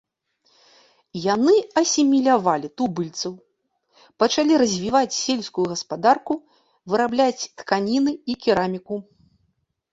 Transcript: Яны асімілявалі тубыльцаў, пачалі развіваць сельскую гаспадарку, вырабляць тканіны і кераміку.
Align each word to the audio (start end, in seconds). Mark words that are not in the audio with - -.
Яны 1.33 1.55
асімілявалі 1.81 2.67
тубыльцаў, 2.81 3.31
пачалі 4.25 4.53
развіваць 4.63 5.19
сельскую 5.21 5.65
гаспадарку, 5.77 6.33
вырабляць 6.95 7.39
тканіны 7.59 8.11
і 8.33 8.41
кераміку. 8.47 8.95